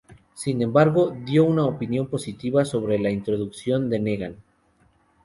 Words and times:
Sin 0.33 0.63
embargo, 0.63 1.15
dio 1.25 1.43
una 1.45 1.63
opinión 1.65 2.07
positiva 2.07 2.65
sobre 2.65 2.97
la 2.97 3.11
introducción 3.11 3.87
de 3.91 3.99
Negan. 3.99 4.35